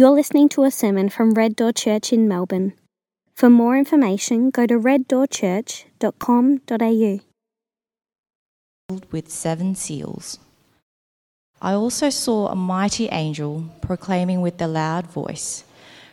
[0.00, 2.72] You're listening to a sermon from Red Door Church in Melbourne.
[3.34, 7.20] For more information, go to reddoorchurch.com.au.
[9.10, 10.38] With seven seals.
[11.60, 15.64] I also saw a mighty angel proclaiming with a loud voice,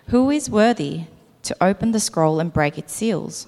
[0.08, 1.04] Who is worthy
[1.44, 3.48] to open the scroll and break its seals?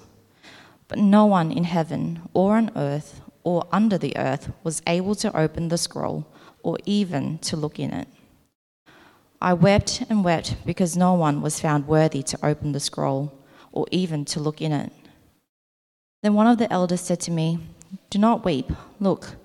[0.88, 5.36] But no one in heaven or on earth or under the earth was able to
[5.36, 6.24] open the scroll
[6.62, 8.08] or even to look in it.
[9.42, 13.32] I wept and wept because no one was found worthy to open the scroll
[13.72, 14.92] or even to look in it.
[16.22, 17.58] Then one of the elders said to me,
[18.10, 18.70] Do not weep.
[18.98, 19.36] Look,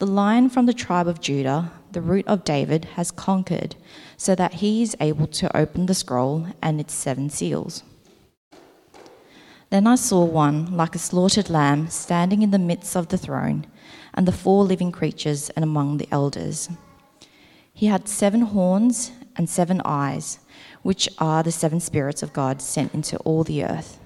[0.00, 3.76] the lion from the tribe of Judah, the root of David, has conquered,
[4.16, 7.84] so that he is able to open the scroll and its seven seals.
[9.70, 13.66] Then I saw one like a slaughtered lamb standing in the midst of the throne
[14.14, 16.68] and the four living creatures and among the elders.
[17.72, 20.38] He had seven horns and seven eyes,
[20.82, 23.98] which are the seven spirits of God sent into all the earth.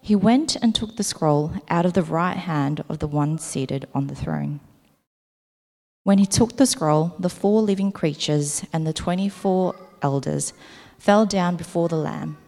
[0.00, 3.86] He went and took the scroll out of the right hand of the one seated
[3.94, 4.60] on the throne.
[6.04, 10.52] When he took the scroll, the four living creatures and the twenty four elders
[10.98, 12.38] fell down before the Lamb.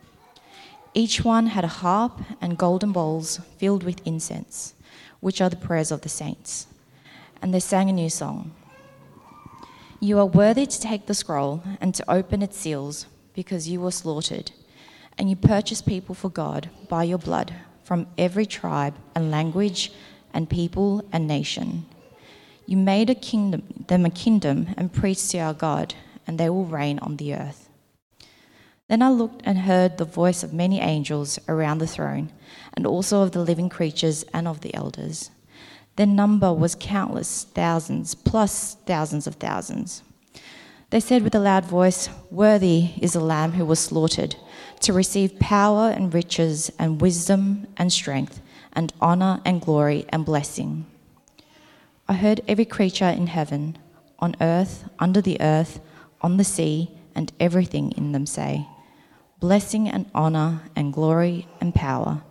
[0.95, 4.75] Each one had a harp and golden bowls filled with incense,
[5.21, 6.67] which are the prayers of the saints.
[7.43, 8.53] And they sang a new song
[10.03, 13.91] You are worthy to take the scroll and to open its seals, because you were
[13.91, 14.51] slaughtered,
[15.19, 17.53] and you purchased people for God by your blood
[17.85, 19.93] from every tribe and language
[20.33, 21.85] and people and nation.
[22.65, 25.95] You made a kingdom, them a kingdom and priests to our God,
[26.27, 27.69] and they will reign on the earth.
[28.89, 32.33] Then I looked and heard the voice of many angels around the throne,
[32.73, 35.31] and also of the living creatures and of the elders.
[36.01, 40.03] Their number was countless thousands, plus thousands of thousands.
[40.89, 44.35] They said with a loud voice, Worthy is the Lamb who was slaughtered,
[44.81, 48.41] to receive power and riches and wisdom and strength
[48.73, 50.87] and honor and glory and blessing.
[52.09, 53.77] I heard every creature in heaven,
[54.21, 55.81] on earth, under the earth,
[56.23, 58.67] on the sea, and everything in them say,
[59.39, 62.23] Blessing and honor and glory and power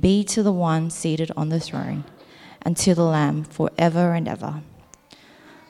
[0.00, 2.04] be to the one seated on the throne
[2.62, 4.62] and to the Lamb for ever and ever.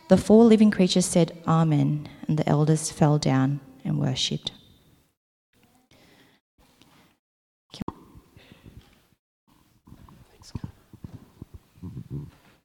[0.09, 4.53] The four living creatures said, Amen, and the elders fell down and worshipped.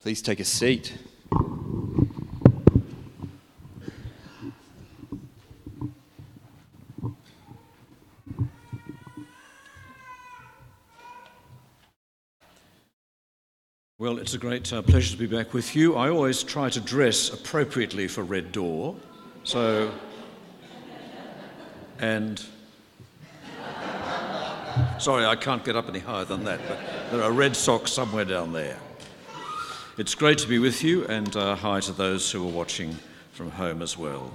[0.01, 0.93] Please take a seat.
[14.05, 15.95] Well, it's a great uh, pleasure to be back with you.
[15.95, 18.97] I always try to dress appropriately for Red Door.
[19.43, 19.91] So,
[21.97, 22.39] and
[24.99, 26.77] sorry, I can't get up any higher than that, but
[27.09, 28.77] there are red socks somewhere down there.
[29.97, 32.95] It's great to be with you, and uh, hi to those who are watching
[33.31, 34.31] from home as well.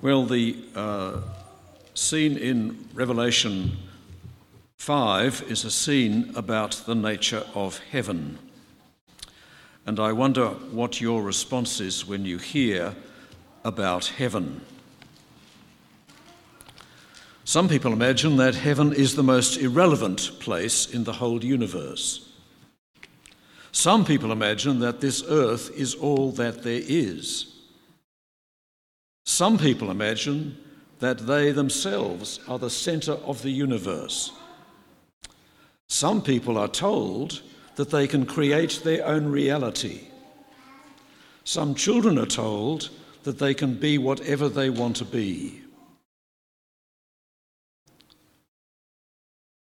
[0.00, 1.20] Well, the uh,
[1.92, 3.76] scene in Revelation
[4.82, 8.36] 5 is a scene about the nature of heaven.
[9.86, 12.96] And I wonder what your response is when you hear
[13.62, 14.60] about heaven.
[17.44, 22.32] Some people imagine that heaven is the most irrelevant place in the whole universe.
[23.70, 27.54] Some people imagine that this earth is all that there is.
[29.26, 30.56] Some people imagine
[30.98, 34.32] that they themselves are the centre of the universe
[35.92, 37.42] some people are told
[37.76, 40.08] that they can create their own reality.
[41.44, 42.88] Some children are told
[43.24, 45.60] that they can be whatever they want to be.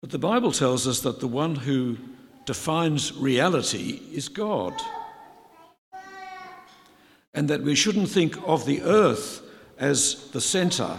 [0.00, 1.96] But the Bible tells us that the one who
[2.44, 4.74] defines reality is God.
[7.34, 9.42] And that we shouldn't think of the earth
[9.78, 10.98] as the centre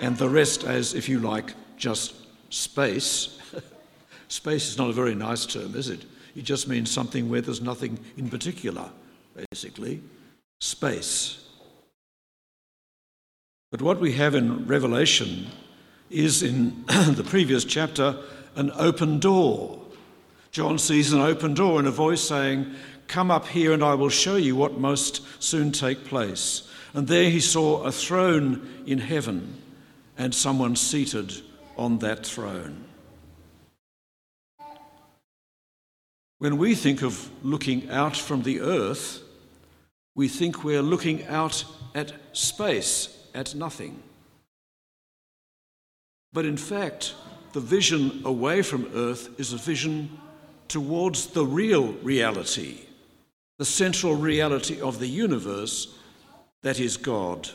[0.00, 2.16] and the rest as, if you like, just
[2.50, 3.35] space.
[4.28, 6.04] Space is not a very nice term, is it?
[6.34, 8.90] It just means something where there's nothing in particular,
[9.50, 10.02] basically.
[10.60, 11.42] Space.
[13.70, 15.46] But what we have in Revelation
[16.10, 18.16] is in the previous chapter
[18.54, 19.80] an open door.
[20.50, 22.74] John sees an open door and a voice saying,
[23.06, 26.68] Come up here and I will show you what must soon take place.
[26.94, 29.62] And there he saw a throne in heaven
[30.16, 31.34] and someone seated
[31.76, 32.85] on that throne.
[36.38, 39.22] When we think of looking out from the earth,
[40.14, 44.02] we think we're looking out at space, at nothing.
[46.32, 47.14] But in fact,
[47.52, 50.18] the vision away from Earth is a vision
[50.68, 52.80] towards the real reality,
[53.58, 55.96] the central reality of the universe,
[56.62, 57.48] that is God.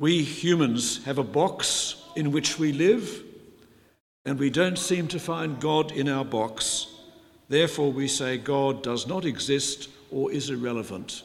[0.00, 3.22] We humans have a box in which we live,
[4.24, 6.86] and we don't seem to find God in our box.
[7.48, 11.22] Therefore, we say God does not exist or is irrelevant.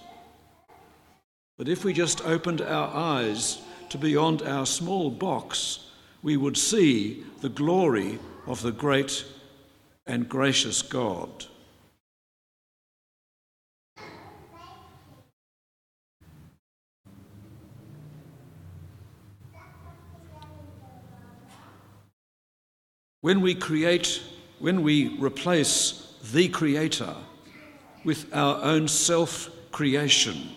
[1.57, 3.59] But if we just opened our eyes
[3.89, 5.79] to beyond our small box,
[6.21, 9.25] we would see the glory of the great
[10.07, 11.45] and gracious God.
[23.25, 24.21] When we create,
[24.59, 27.15] when we replace the Creator
[28.03, 30.51] with our own self creation,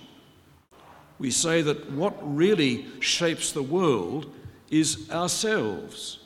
[1.18, 4.30] we say that what really shapes the world
[4.70, 6.18] is ourselves.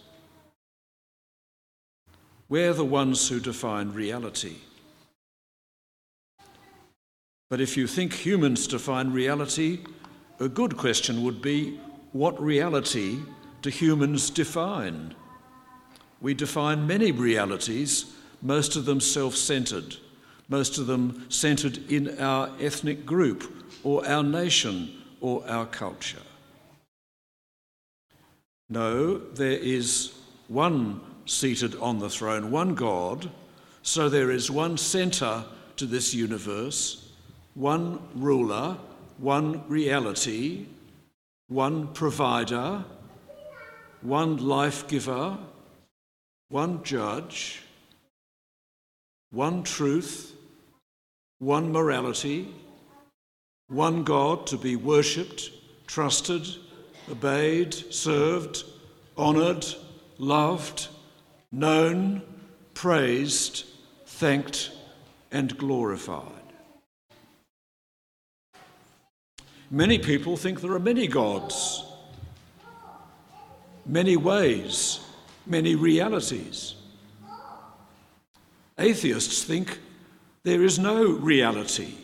[2.48, 4.56] We're the ones who define reality.
[7.50, 9.84] But if you think humans define reality,
[10.40, 11.78] a good question would be
[12.10, 13.20] what reality
[13.60, 15.14] do humans define?
[16.22, 18.06] We define many realities,
[18.40, 19.96] most of them self centered,
[20.48, 26.22] most of them centered in our ethnic group or our nation or our culture.
[28.70, 30.14] No, there is
[30.46, 33.28] one seated on the throne, one God,
[33.82, 35.44] so there is one centre
[35.76, 37.10] to this universe,
[37.54, 38.76] one ruler,
[39.18, 40.66] one reality,
[41.48, 42.84] one provider,
[44.02, 45.36] one life giver
[46.52, 47.62] one judge,
[49.30, 50.34] one truth,
[51.38, 52.54] one morality,
[53.68, 55.50] one God to be worshipped,
[55.86, 56.46] trusted,
[57.10, 58.64] obeyed, served,
[59.16, 59.64] honoured,
[60.18, 60.88] loved,
[61.50, 62.20] known,
[62.74, 63.64] praised,
[64.04, 64.72] thanked,
[65.30, 66.26] and glorified.
[69.70, 71.82] Many people think there are many gods,
[73.86, 75.00] many ways
[75.46, 76.74] many realities.
[78.78, 79.78] Atheists think
[80.44, 81.94] there is no reality.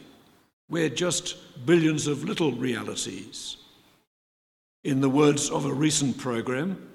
[0.69, 1.37] We're just
[1.67, 3.57] billions of little realities.
[4.85, 6.89] In the words of a recent program,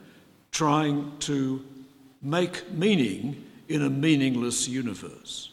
[0.51, 1.63] trying to
[2.21, 5.51] make meaning in a meaningless universe.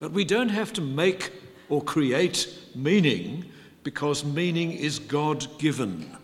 [0.00, 1.32] But we don't have to make
[1.68, 3.44] or create meaning
[3.82, 6.16] because meaning is God given.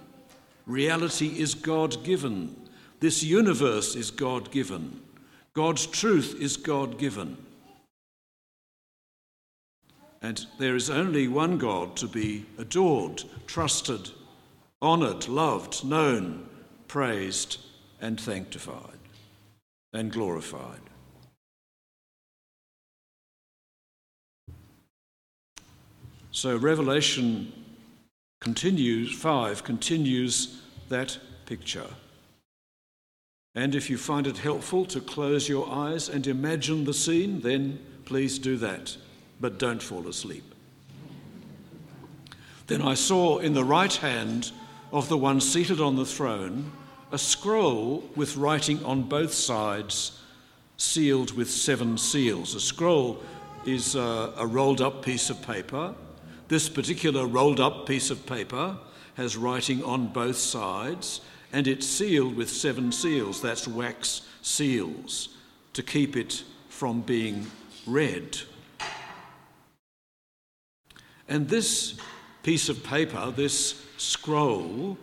[0.68, 2.54] Reality is God given.
[3.00, 5.00] This universe is God given.
[5.54, 7.38] God's truth is God given.
[10.20, 14.10] And there is only one God to be adored, trusted,
[14.82, 16.46] honoured, loved, known,
[16.86, 17.58] praised,
[18.02, 18.98] and sanctified
[19.94, 20.80] and glorified.
[26.30, 27.52] So, Revelation
[28.40, 31.86] continues, 5 continues that picture.
[33.54, 37.80] And if you find it helpful to close your eyes and imagine the scene, then
[38.04, 38.96] please do that,
[39.40, 40.44] but don't fall asleep.
[42.68, 44.52] Then I saw in the right hand
[44.92, 46.70] of the one seated on the throne
[47.10, 50.20] a scroll with writing on both sides,
[50.76, 52.54] sealed with seven seals.
[52.54, 53.22] A scroll
[53.64, 55.94] is a, a rolled up piece of paper
[56.48, 58.78] this particular rolled up piece of paper
[59.14, 61.20] has writing on both sides
[61.52, 63.40] and it's sealed with seven seals.
[63.40, 65.30] That's wax seals
[65.74, 67.46] to keep it from being
[67.86, 68.38] read.
[71.28, 71.98] And this
[72.42, 74.96] piece of paper, this scroll,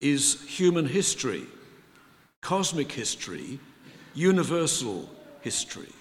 [0.00, 1.46] is human history,
[2.40, 3.58] cosmic history,
[4.14, 5.08] universal
[5.40, 5.92] history.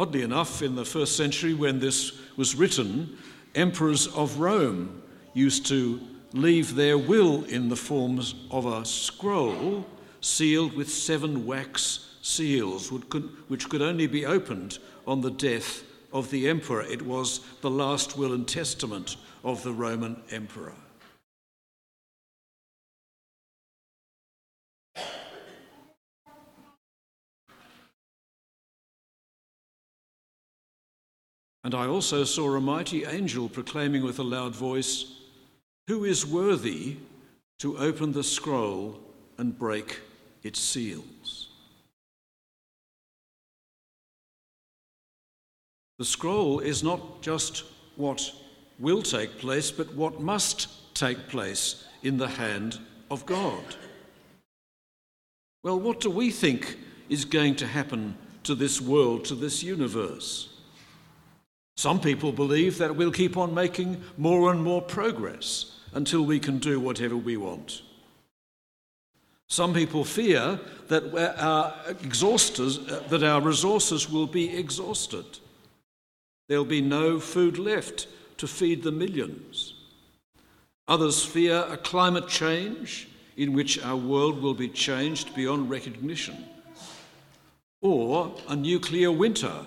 [0.00, 3.18] Oddly enough, in the first century, when this was written,
[3.54, 5.02] emperors of Rome
[5.34, 6.00] used to
[6.32, 9.84] leave their will in the forms of a scroll
[10.22, 16.48] sealed with seven wax seals, which could only be opened on the death of the
[16.48, 16.80] emperor.
[16.80, 20.72] It was the last will and testament of the Roman emperor.
[31.62, 35.16] And I also saw a mighty angel proclaiming with a loud voice,
[35.88, 36.96] Who is worthy
[37.58, 38.98] to open the scroll
[39.36, 40.00] and break
[40.42, 41.48] its seals?
[45.98, 47.64] The scroll is not just
[47.96, 48.32] what
[48.78, 52.78] will take place, but what must take place in the hand
[53.10, 53.76] of God.
[55.62, 56.78] Well, what do we think
[57.10, 60.49] is going to happen to this world, to this universe?
[61.80, 66.58] Some people believe that we'll keep on making more and more progress until we can
[66.58, 67.80] do whatever we want.
[69.46, 71.04] Some people fear that
[71.40, 75.24] our, uh, that our resources will be exhausted.
[76.50, 79.72] There'll be no food left to feed the millions.
[80.86, 83.08] Others fear a climate change
[83.38, 86.44] in which our world will be changed beyond recognition,
[87.80, 89.64] or a nuclear winter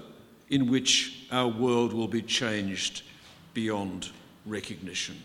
[0.52, 3.02] in which our world will be changed
[3.56, 4.12] beyond
[4.46, 5.16] recognition.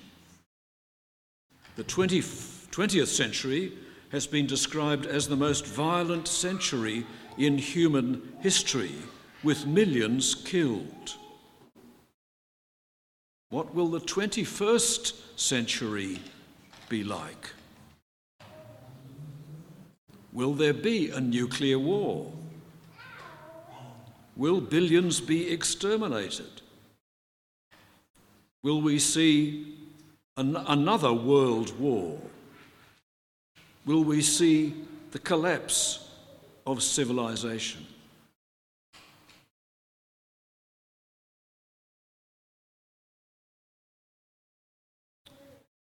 [1.77, 3.73] The 20, 20th century
[4.11, 8.95] has been described as the most violent century in human history,
[9.45, 11.15] with millions killed.
[13.50, 16.21] What will the 21st century
[16.88, 17.53] be like?
[20.33, 22.33] Will there be a nuclear war?
[24.38, 26.62] Will billions be exterminated?
[28.62, 29.76] Will we see
[30.38, 32.18] an- another world war?
[33.88, 34.75] will we see
[35.12, 36.11] the collapse
[36.66, 37.87] of civilization.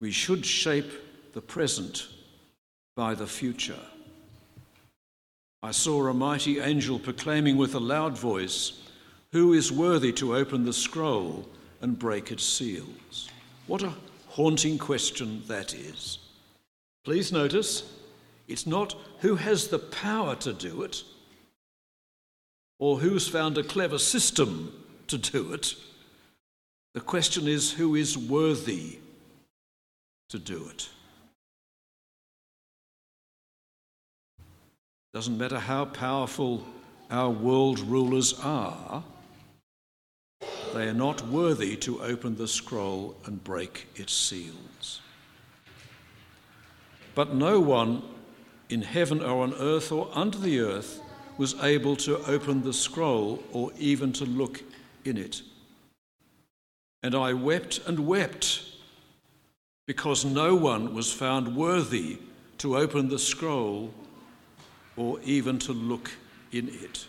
[0.02, 0.92] We should shape
[1.34, 2.08] the present
[2.96, 3.93] by the future.
[5.64, 8.82] I saw a mighty angel proclaiming with a loud voice,
[9.32, 11.48] Who is worthy to open the scroll
[11.80, 13.30] and break its seals?
[13.66, 13.94] What a
[14.28, 16.20] haunting question that is.
[17.06, 17.90] Please notice,
[18.50, 21.04] it's not who has the power to do it
[22.78, 24.74] or who's found a clever system
[25.08, 25.76] to do it.
[26.94, 29.00] The question is who is worthy
[30.28, 30.90] to do it.
[35.14, 36.66] Doesn't matter how powerful
[37.12, 39.04] our world rulers are,
[40.74, 45.02] they are not worthy to open the scroll and break its seals.
[47.14, 48.02] But no one
[48.70, 51.00] in heaven or on earth or under the earth
[51.38, 54.64] was able to open the scroll or even to look
[55.06, 55.44] in it.
[57.04, 58.64] And I wept and wept
[59.86, 62.18] because no one was found worthy
[62.58, 63.94] to open the scroll
[64.98, 66.12] or even to look
[66.52, 67.06] in it.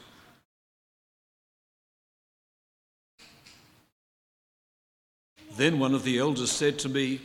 [5.57, 7.21] Then one of the elders said to me,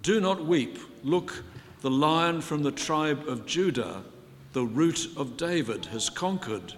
[0.00, 0.78] Do not weep.
[1.04, 1.44] Look,
[1.80, 4.02] the lion from the tribe of Judah,
[4.52, 6.74] the root of David, has conquered,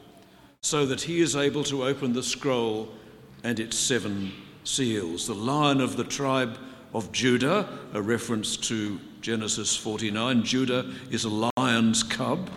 [0.63, 2.89] so that he is able to open the scroll
[3.45, 4.33] and its seven
[4.65, 5.27] seals.
[5.27, 6.59] The lion of the tribe
[6.93, 12.51] of Judah, a reference to Genesis 49, Judah is a lion's cub.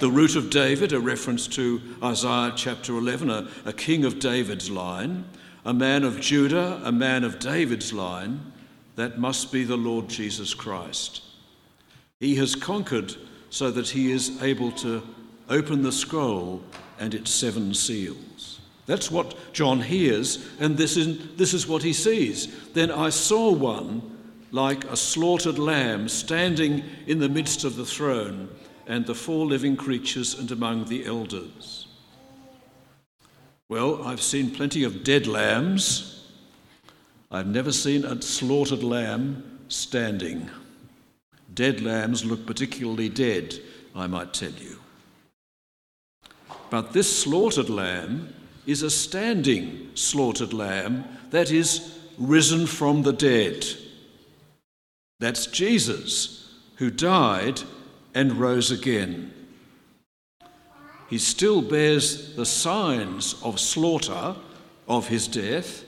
[0.00, 4.70] The root of David, a reference to Isaiah chapter 11, a, a king of David's
[4.70, 5.26] line.
[5.66, 8.50] A man of Judah, a man of David's line,
[8.96, 11.22] that must be the Lord Jesus Christ.
[12.18, 13.14] He has conquered
[13.50, 15.02] so that he is able to
[15.50, 16.62] open the scroll
[16.98, 18.60] and its seven seals.
[18.86, 22.70] That's what John hears, and this is, this is what he sees.
[22.70, 24.16] Then I saw one
[24.50, 28.48] like a slaughtered lamb standing in the midst of the throne
[28.86, 31.86] and the four living creatures and among the elders.
[33.68, 36.26] Well, I've seen plenty of dead lambs.
[37.30, 40.50] I've never seen a slaughtered lamb standing.
[41.54, 43.54] Dead lambs look particularly dead,
[43.94, 44.78] I might tell you.
[46.70, 48.32] But this slaughtered lamb
[48.66, 53.66] is a standing slaughtered lamb that is risen from the dead.
[55.18, 57.62] That's Jesus, who died
[58.14, 59.32] and rose again.
[61.08, 64.36] He still bears the signs of slaughter
[64.88, 65.84] of his death.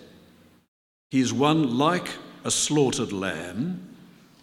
[1.11, 2.09] He is one like
[2.45, 3.93] a slaughtered lamb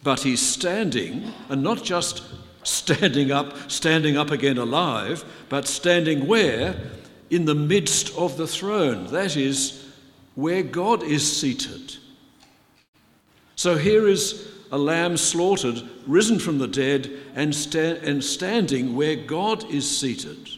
[0.03, 2.23] but he's standing, and not just
[2.63, 6.75] standing up, standing up again alive, but standing where?
[7.29, 9.07] In the midst of the throne.
[9.07, 9.85] That is
[10.35, 11.97] where God is seated.
[13.55, 19.15] So here is a lamb slaughtered, risen from the dead, and, sta- and standing where
[19.15, 20.49] God is seated,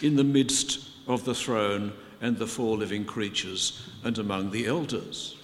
[0.00, 5.36] in the midst of the throne and the four living creatures and among the elders.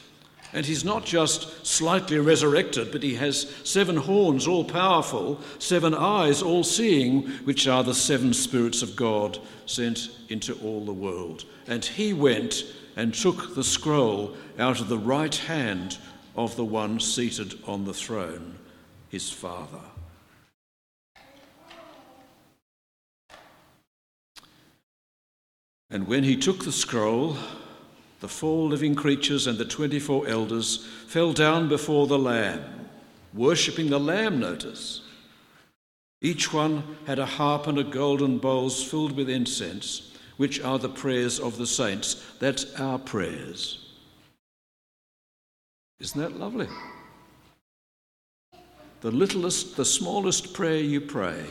[0.53, 6.41] And he's not just slightly resurrected, but he has seven horns, all powerful, seven eyes,
[6.41, 11.45] all seeing, which are the seven spirits of God sent into all the world.
[11.67, 12.65] And he went
[12.97, 15.99] and took the scroll out of the right hand
[16.39, 18.57] of the one seated on the throne,
[19.09, 19.81] his Father.
[25.91, 27.37] And when he took the scroll,
[28.21, 32.89] the four living creatures and the 24 elders fell down before the Lamb,
[33.35, 35.03] worshipping the Lamb, notice.
[36.21, 40.89] Each one had a harp and a golden bowls filled with incense, which are the
[40.89, 42.25] prayers of the saints.
[42.39, 43.88] That's our prayers.
[46.01, 46.69] Isn't that lovely?
[49.01, 51.45] The littlest, the smallest prayer you pray,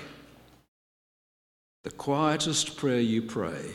[1.84, 3.72] the quietest prayer you pray,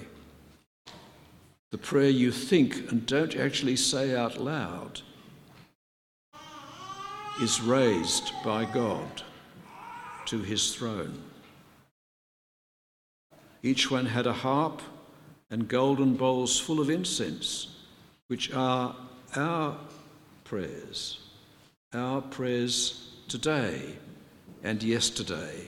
[1.70, 5.00] the prayer you think and don't actually say out loud,
[7.40, 9.22] is raised by God
[10.26, 11.22] to his throne.
[13.62, 14.82] Each one had a harp
[15.50, 17.76] and golden bowls full of incense,
[18.26, 18.96] which are
[19.34, 19.78] our
[20.52, 21.18] prayers,
[21.94, 23.80] our prayers today
[24.62, 25.66] and yesterday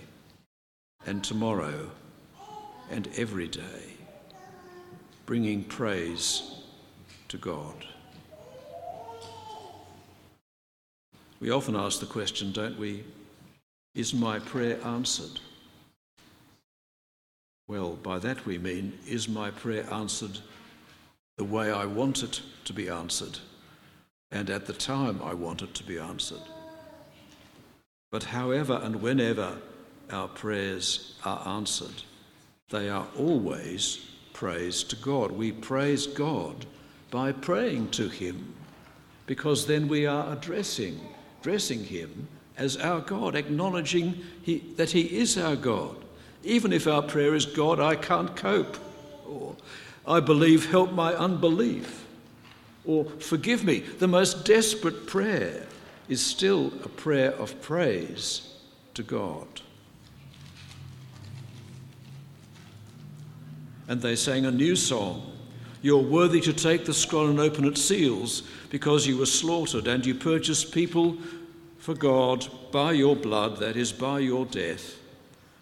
[1.06, 1.90] and tomorrow
[2.90, 3.96] and every day,
[5.24, 6.56] bringing praise
[7.28, 7.86] to God.
[11.40, 13.04] We often ask the question, don't we?
[13.94, 15.40] Is my prayer answered?
[17.68, 20.40] Well, by that we mean, is my prayer answered
[21.38, 23.38] the way I want it to be answered
[24.30, 26.42] and at the time I want it to be answered?
[28.10, 29.56] But however and whenever
[30.10, 32.02] our prayers are answered,
[32.70, 33.98] they are always
[34.32, 35.32] praise to God.
[35.32, 36.66] We praise God
[37.10, 38.54] by praying to Him
[39.26, 41.00] because then we are addressing,
[41.40, 45.96] addressing Him as our God, acknowledging he, that He is our God.
[46.42, 48.76] Even if our prayer is, God, I can't cope,
[49.26, 49.56] or
[50.06, 52.03] I believe, help my unbelief,
[52.84, 55.66] or forgive me, the most desperate prayer
[56.08, 58.54] is still a prayer of praise
[58.94, 59.46] to God.
[63.88, 65.30] And they sang a new song.
[65.82, 70.04] You're worthy to take the scroll and open its seals because you were slaughtered and
[70.04, 71.18] you purchased people
[71.78, 74.98] for God by your blood, that is, by your death,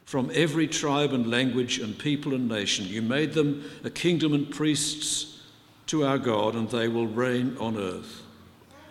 [0.04, 2.86] from every tribe and language and people and nation.
[2.86, 5.31] You made them a kingdom and priests
[5.92, 8.22] to our God, and they will reign on earth.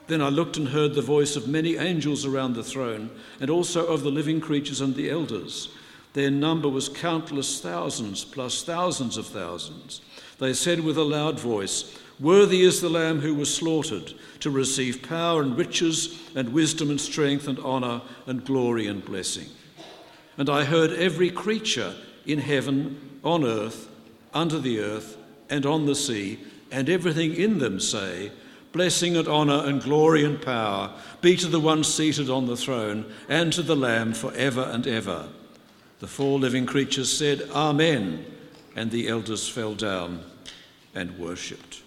[0.05, 3.09] Then I looked and heard the voice of many angels around the throne,
[3.39, 5.69] and also of the living creatures and the elders.
[6.13, 10.01] Their number was countless thousands, plus thousands of thousands.
[10.37, 15.01] They said with a loud voice, Worthy is the Lamb who was slaughtered to receive
[15.01, 19.47] power and riches and wisdom and strength and honour and glory and blessing.
[20.37, 21.95] And I heard every creature
[22.27, 23.89] in heaven, on earth,
[24.35, 25.17] under the earth,
[25.49, 26.39] and on the sea,
[26.71, 28.31] and everything in them say,
[28.71, 33.11] Blessing and honour and glory and power be to the one seated on the throne
[33.27, 35.27] and to the Lamb for ever and ever.
[35.99, 38.25] The four living creatures said, Amen,
[38.75, 40.23] and the elders fell down
[40.95, 41.83] and worshipped.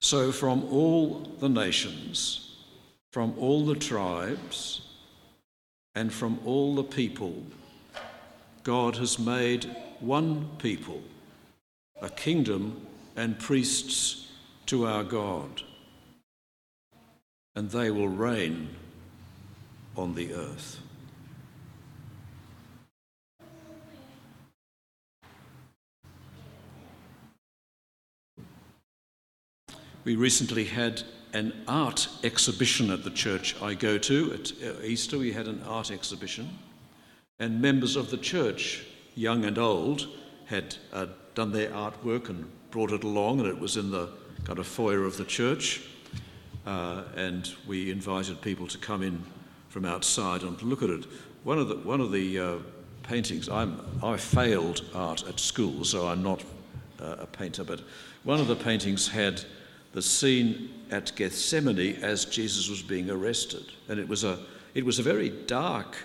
[0.00, 2.56] So, from all the nations,
[3.12, 4.82] from all the tribes,
[5.94, 7.42] and from all the people,
[8.64, 9.66] God has made
[10.00, 11.02] one people,
[12.00, 14.32] a kingdom and priests
[14.66, 15.62] to our God,
[17.54, 18.70] and they will reign
[19.96, 20.80] on the earth.
[30.04, 31.02] We recently had
[31.34, 34.32] an art exhibition at the church I go to.
[34.34, 36.58] At uh, Easter, we had an art exhibition,
[37.38, 40.08] and members of the church, young and old,
[40.46, 44.08] had uh, done their artwork and brought it along, and it was in the
[44.44, 45.82] kind of foyer of the church.
[46.66, 49.22] Uh, and we invited people to come in
[49.68, 51.06] from outside and look at it.
[51.42, 52.56] One of the, one of the uh,
[53.02, 56.42] paintings, I'm, I failed art at school, so I'm not
[57.00, 57.80] uh, a painter, but
[58.22, 59.42] one of the paintings had
[59.92, 63.64] the scene at Gethsemane as Jesus was being arrested.
[63.88, 64.38] And it was a,
[64.74, 65.96] it was a very dark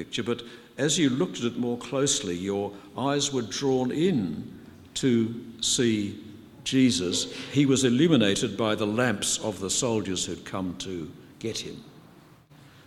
[0.00, 0.42] picture, but
[0.78, 4.58] as you looked at it more closely, your eyes were drawn in
[4.94, 6.18] to see
[6.64, 7.30] Jesus.
[7.52, 11.84] He was illuminated by the lamps of the soldiers who'd come to get him.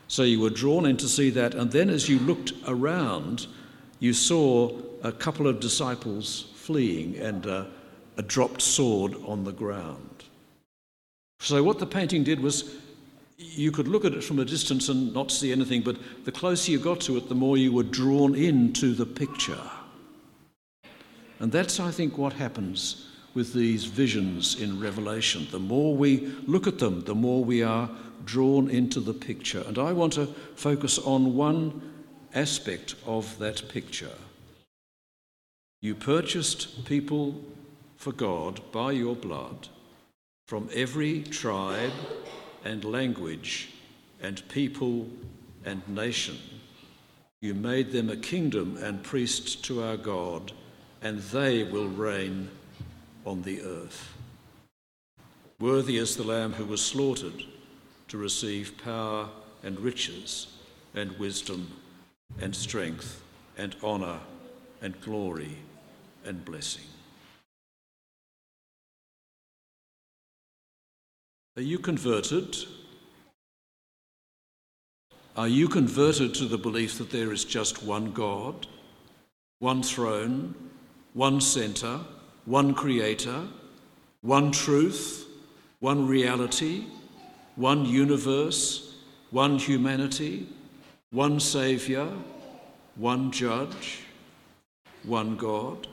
[0.08, 3.45] So you were drawn in to see that, and then as you looked around,
[3.99, 7.65] you saw a couple of disciples fleeing and uh,
[8.17, 10.23] a dropped sword on the ground.
[11.39, 12.76] So, what the painting did was
[13.43, 16.71] you could look at it from a distance and not see anything, but the closer
[16.71, 19.69] you got to it, the more you were drawn into the picture.
[21.39, 25.47] And that's, I think, what happens with these visions in Revelation.
[25.51, 27.89] The more we look at them, the more we are
[28.25, 29.63] drawn into the picture.
[29.67, 31.93] And I want to focus on one
[32.36, 34.15] aspect of that picture.
[35.82, 37.41] You purchased people
[37.97, 39.67] for God by your blood
[40.47, 41.91] from every tribe
[42.63, 43.69] and language
[44.21, 45.08] and people
[45.65, 46.38] and nation.
[47.41, 50.54] You made them a kingdom and priests to our God,
[51.02, 52.49] and they will reign
[53.26, 54.13] on the earth.
[55.60, 57.43] Worthy is the Lamb who was slaughtered
[58.08, 59.30] to receive power
[59.63, 60.47] and riches
[60.93, 61.71] and wisdom
[62.39, 63.21] and strength
[63.58, 64.19] and honour
[64.82, 65.58] and glory
[66.26, 66.92] and blessing.
[71.55, 72.57] Are you converted?
[75.37, 78.65] Are you converted to the belief that there is just one God,
[79.59, 80.55] one throne,
[81.13, 81.99] one centre,
[82.45, 83.43] one creator,
[84.21, 85.27] one truth,
[85.79, 86.85] one reality,
[87.55, 88.95] one universe,
[89.29, 90.47] one humanity,
[91.11, 92.11] one Saviour,
[92.95, 93.99] one judge,
[95.03, 95.85] one God?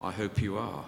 [0.00, 0.86] I hope you are.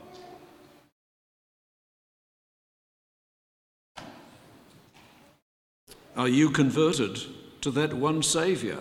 [6.17, 7.21] Are you converted
[7.63, 8.79] to that one Saviour,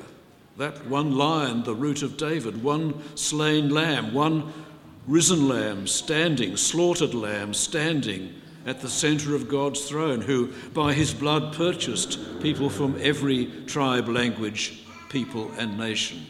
[0.58, 4.54] that one lion, the root of David, one slain lamb, one
[5.08, 8.34] risen lamb standing, slaughtered lamb standing
[8.66, 14.08] at the centre of God's throne, who by his blood purchased people from every tribe,
[14.08, 16.26] language, people, and nation?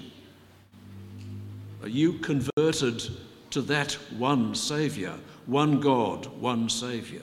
[1.81, 3.03] Are you converted
[3.51, 7.21] to that one Saviour, one God, one Saviour?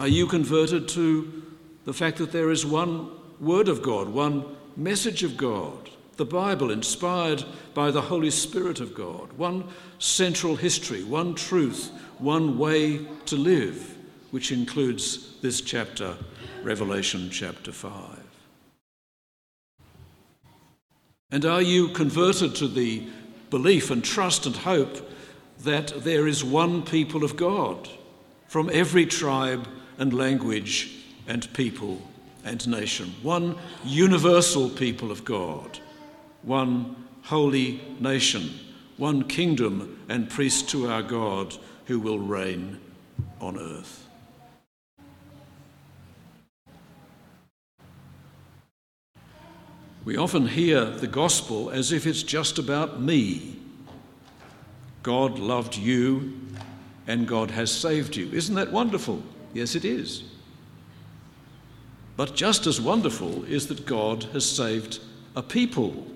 [0.00, 1.42] Are you converted to
[1.84, 6.70] the fact that there is one Word of God, one message of God, the Bible
[6.70, 13.36] inspired by the Holy Spirit of God, one central history, one truth, one way to
[13.36, 13.94] live,
[14.30, 16.16] which includes this chapter,
[16.62, 18.00] Revelation chapter 5?
[21.30, 23.06] And are you converted to the
[23.50, 25.10] belief and trust and hope
[25.58, 27.86] that there is one people of God
[28.48, 29.68] from every tribe
[30.00, 30.90] and language
[31.28, 32.00] and people
[32.44, 33.14] and nation.
[33.22, 35.78] One universal people of God,
[36.42, 38.50] one holy nation,
[38.96, 42.80] one kingdom and priest to our God who will reign
[43.40, 44.06] on earth.
[50.02, 53.56] We often hear the gospel as if it's just about me.
[55.02, 56.40] God loved you
[57.06, 58.30] and God has saved you.
[58.32, 59.22] Isn't that wonderful?
[59.52, 60.24] Yes, it is.
[62.16, 65.00] But just as wonderful is that God has saved
[65.36, 66.06] a people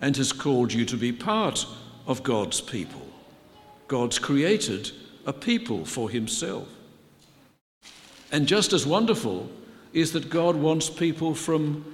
[0.00, 1.66] and has called you to be part
[2.06, 3.06] of God's people.
[3.88, 4.92] God's created
[5.26, 6.68] a people for himself.
[8.30, 9.48] And just as wonderful
[9.92, 11.84] is that God wants people from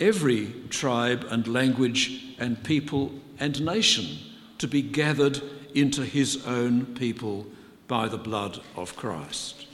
[0.00, 4.18] every tribe and language and people and nation
[4.58, 5.40] to be gathered
[5.74, 7.46] into his own people
[7.86, 9.66] by the blood of Christ.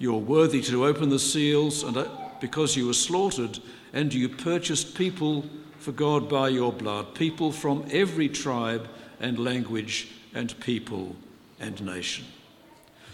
[0.00, 2.08] You're worthy to open the seals, and uh,
[2.40, 3.58] because you were slaughtered,
[3.92, 5.44] and you purchased people
[5.78, 8.88] for God by your blood, people from every tribe
[9.20, 11.14] and language and people
[11.60, 12.24] and nation.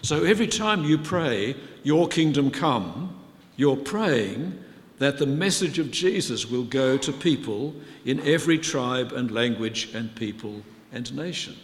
[0.03, 3.19] So every time you pray, Your kingdom come,
[3.57, 4.57] you're praying
[4.99, 10.15] that the message of Jesus will go to people in every tribe and language and
[10.15, 11.57] people and nation.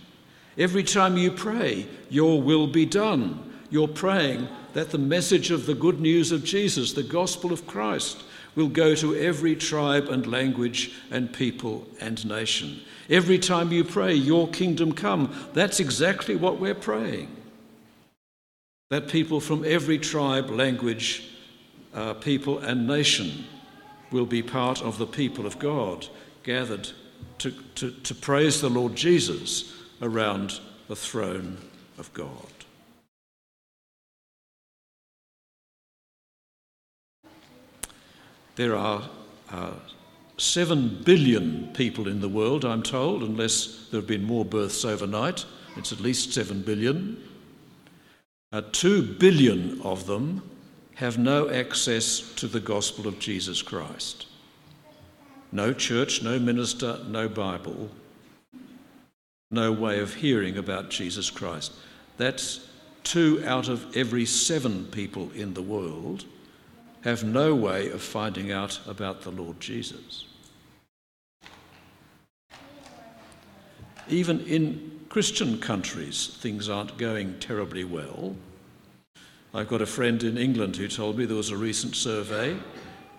[0.58, 5.74] Every time you pray, Your will be done, you're praying that the message of the
[5.74, 8.22] good news of Jesus, the gospel of Christ,
[8.54, 12.80] will go to every tribe and language and people and nation.
[13.08, 17.35] Every time you pray, Your kingdom come, that's exactly what we're praying.
[18.90, 21.30] That people from every tribe, language,
[21.94, 23.46] uh, people, and nation
[24.11, 26.08] will be part of the people of God,
[26.42, 26.90] gathered
[27.38, 31.56] to, to, to praise the Lord Jesus around the throne
[31.96, 32.62] of God.
[38.56, 39.08] There are
[39.50, 39.74] uh,
[40.36, 45.44] 7 billion people in the world, I'm told, unless there have been more births overnight.
[45.76, 47.22] It's at least 7 billion.
[48.52, 50.42] Uh, 2 billion of them
[50.96, 54.26] have no access to the gospel of Jesus Christ.
[55.50, 57.90] No church, no minister, no Bible.
[59.52, 61.72] no way of hearing about Jesus Christ.
[62.16, 62.66] That's
[63.04, 66.24] two out of every seven people in the world
[67.02, 70.26] have no way of finding out about the Lord Jesus.
[74.08, 78.36] Even in Christian countries, things aren't going terribly well.
[79.54, 82.56] I've got a friend in England who told me there was a recent survey,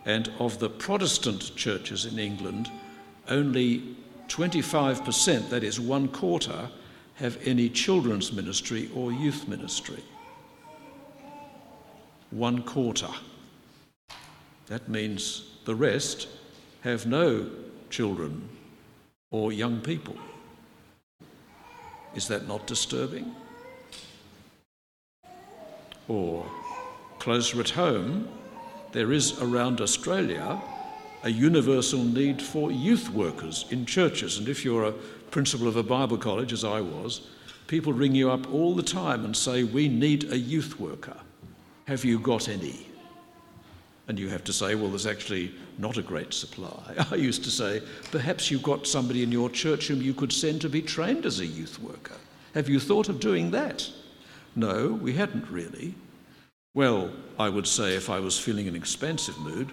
[0.05, 2.71] and of the Protestant churches in England,
[3.29, 3.95] only
[4.27, 6.69] 25%, that is one quarter,
[7.15, 10.03] have any children's ministry or youth ministry.
[12.31, 13.09] One quarter.
[14.67, 16.27] That means the rest
[16.81, 17.49] have no
[17.89, 18.49] children
[19.31, 20.15] or young people.
[22.15, 23.33] Is that not disturbing?
[26.07, 26.45] Or
[27.19, 28.27] closer at home,
[28.91, 30.61] there is around Australia
[31.23, 34.37] a universal need for youth workers in churches.
[34.37, 34.91] And if you're a
[35.31, 37.27] principal of a Bible college, as I was,
[37.67, 41.17] people ring you up all the time and say, We need a youth worker.
[41.85, 42.87] Have you got any?
[44.07, 46.95] And you have to say, Well, there's actually not a great supply.
[47.11, 50.61] I used to say, Perhaps you've got somebody in your church whom you could send
[50.61, 52.17] to be trained as a youth worker.
[52.53, 53.89] Have you thought of doing that?
[54.55, 55.95] No, we hadn't really.
[56.75, 59.71] Well, I would say if I was feeling an expansive mood,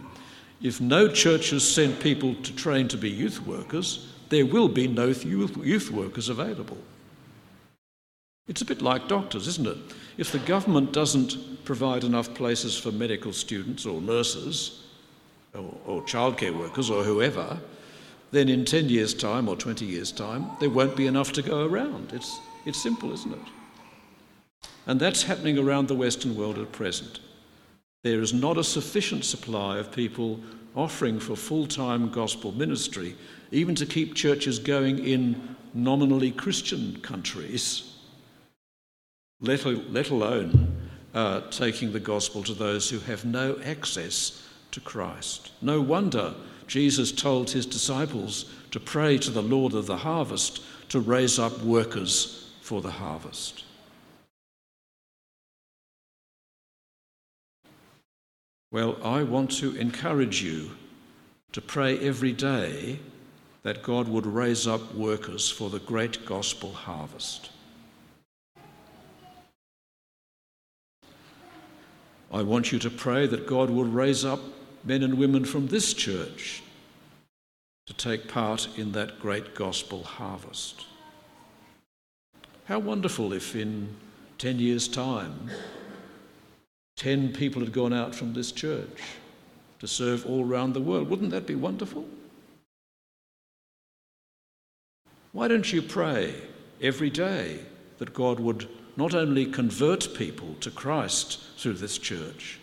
[0.62, 4.86] if no church has sent people to train to be youth workers, there will be
[4.86, 6.78] no youth workers available.
[8.50, 9.78] It's a bit like doctors, isn't it?
[10.18, 14.86] If the government doesn't provide enough places for medical students or nurses
[15.54, 17.60] or, or childcare workers or whoever,
[18.32, 21.64] then in 10 years' time or 20 years' time, there won't be enough to go
[21.64, 22.12] around.
[22.12, 24.68] It's, it's simple, isn't it?
[24.88, 27.20] And that's happening around the Western world at present.
[28.02, 30.40] There is not a sufficient supply of people
[30.74, 33.14] offering for full time gospel ministry,
[33.52, 37.90] even to keep churches going in nominally Christian countries,
[39.40, 40.76] let, let alone
[41.14, 45.52] uh, taking the gospel to those who have no access to Christ.
[45.60, 46.34] No wonder
[46.66, 51.60] Jesus told his disciples to pray to the Lord of the harvest to raise up
[51.62, 53.64] workers for the harvest.
[58.72, 60.70] Well, I want to encourage you
[61.50, 63.00] to pray every day
[63.64, 67.50] that God would raise up workers for the great gospel harvest.
[72.32, 74.40] I want you to pray that God will raise up
[74.84, 76.62] men and women from this church
[77.86, 80.86] to take part in that great gospel harvest.
[82.66, 83.96] How wonderful if in
[84.38, 85.50] 10 years' time
[86.96, 89.00] 10 people had gone out from this church
[89.78, 91.08] to serve all around the world.
[91.08, 92.06] Wouldn't that be wonderful?
[95.32, 96.34] Why don't you pray
[96.82, 97.60] every day
[97.98, 102.58] that God would not only convert people to Christ through this church,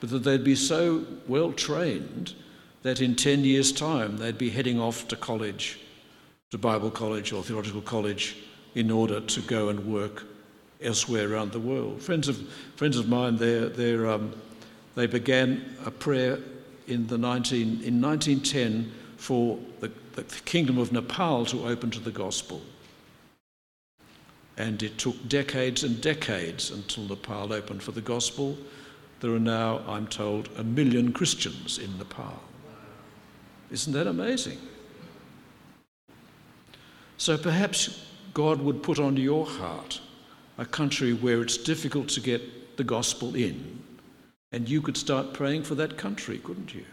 [0.00, 2.34] but that they'd be so well trained
[2.82, 5.80] that in 10 years' time they'd be heading off to college,
[6.50, 8.36] to Bible college or theological college,
[8.74, 10.24] in order to go and work
[10.82, 12.02] elsewhere around the world.
[12.02, 12.36] Friends of,
[12.76, 14.34] friends of mine, they're, they're, um,
[14.94, 16.38] they began a prayer
[16.86, 22.10] in, the 19, in 1910 for the, the kingdom of Nepal to open to the
[22.10, 22.60] gospel.
[24.56, 28.56] And it took decades and decades until Nepal opened for the gospel.
[29.20, 32.40] There are now, I'm told, a million Christians in Nepal.
[33.70, 34.58] Isn't that amazing?
[37.16, 40.00] So perhaps God would put onto your heart
[40.58, 43.82] a country where it's difficult to get the gospel in,
[44.52, 46.84] and you could start praying for that country, couldn't you?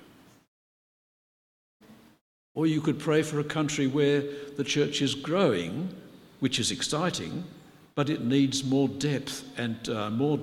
[2.53, 4.23] Or you could pray for a country where
[4.57, 5.89] the church is growing,
[6.41, 7.43] which is exciting,
[7.95, 10.39] but it needs more depth and uh, more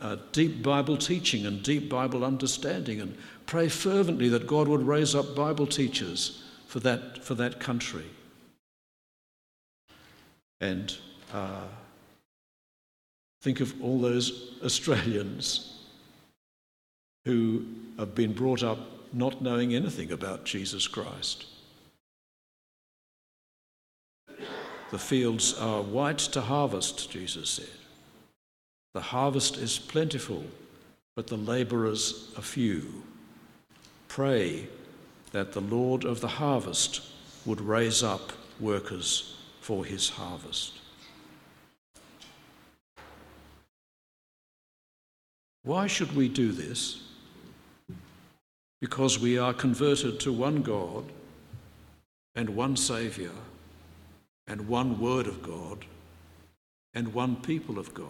[0.00, 3.00] uh, deep Bible teaching and deep Bible understanding.
[3.00, 8.04] And pray fervently that God would raise up Bible teachers for that, for that country.
[10.60, 10.94] And
[11.32, 11.62] uh,
[13.40, 15.74] Think of all those Australians
[17.24, 17.64] who
[17.98, 18.78] have been brought up
[19.12, 21.46] not knowing anything about Jesus Christ.
[24.90, 27.68] The fields are white to harvest, Jesus said.
[28.94, 30.44] The harvest is plentiful,
[31.14, 33.02] but the labourers are few.
[34.08, 34.66] Pray
[35.32, 37.02] that the Lord of the harvest
[37.44, 40.72] would raise up workers for his harvest.
[45.64, 47.02] Why should we do this?
[48.80, 51.04] Because we are converted to one God
[52.34, 53.32] and one Saviour
[54.48, 55.84] and one word of God
[56.94, 58.06] and one people of God.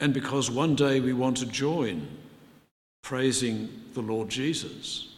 [0.00, 2.08] And because one day we want to join
[3.02, 5.14] praising the Lord Jesus,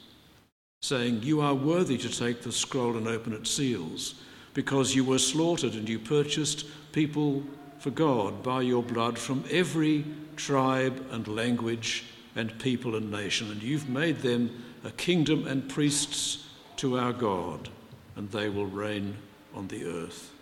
[0.83, 4.17] saying, You are worthy to take the scroll and open its seals,
[4.55, 7.45] because you were slaughtered and you purchased people
[7.79, 10.05] for God by your blood from every
[10.37, 14.51] tribe and language and people and nation, and you've made them
[14.85, 17.69] a kingdom and priests to our God,
[18.17, 19.17] and they will reign
[19.55, 20.33] on the earth.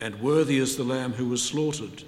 [0.00, 2.04] And worthy is the Lamb who was slaughtered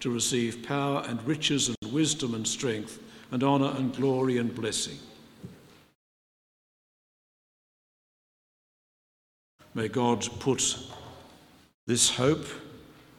[0.00, 2.98] to receive power and riches and wisdom and strength
[3.30, 4.98] and honour and glory and blessing.
[9.74, 10.76] May God put
[11.86, 12.46] this hope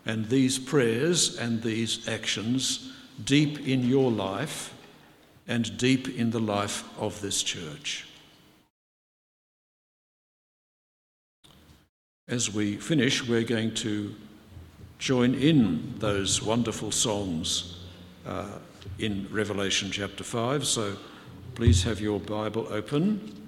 [0.06, 4.74] and these prayers and these actions deep in your life
[5.48, 8.08] and deep in the life of this church.
[12.28, 14.16] As we finish, we're going to
[14.98, 17.84] join in those wonderful songs
[18.26, 18.58] uh,
[18.98, 20.66] in Revelation chapter 5.
[20.66, 20.98] So
[21.54, 23.48] please have your Bible open.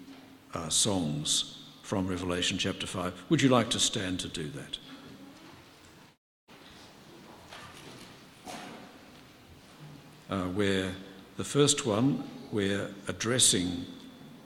[0.56, 3.14] uh, songs from Revelation chapter 5.
[3.30, 4.78] Would you like to stand to do that?
[10.28, 10.92] Uh, where
[11.38, 13.86] the first one, we're addressing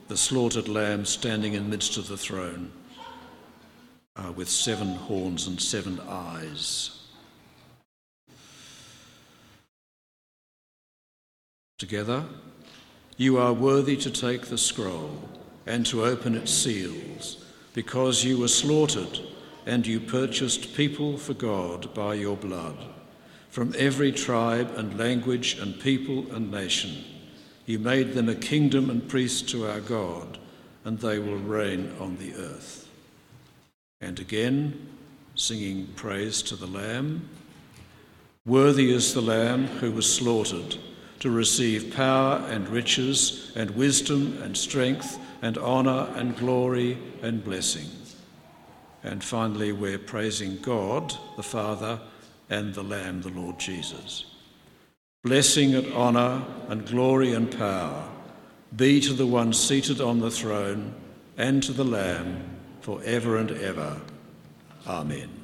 [0.08, 2.70] the slaughtered lamb standing in midst of the throne
[4.16, 7.00] uh, with seven horns and seven eyes.
[11.78, 12.24] Together,
[13.16, 15.18] you are worthy to take the scroll
[15.66, 19.20] and to open its seals, because you were slaughtered
[19.66, 22.76] and you purchased people for God by your blood
[23.48, 27.13] from every tribe and language and people and nation.
[27.66, 30.38] You made them a kingdom and priests to our God,
[30.84, 32.88] and they will reign on the earth.
[34.00, 34.88] And again,
[35.34, 37.28] singing praise to the Lamb.
[38.46, 40.76] Worthy is the Lamb who was slaughtered
[41.20, 47.88] to receive power and riches and wisdom and strength and honour and glory and blessing.
[49.02, 51.98] And finally, we're praising God, the Father
[52.50, 54.26] and the Lamb, the Lord Jesus.
[55.24, 58.06] Blessing and honour and glory and power
[58.76, 60.94] be to the one seated on the throne
[61.38, 62.44] and to the Lamb
[62.82, 64.02] for ever and ever.
[64.86, 65.43] Amen.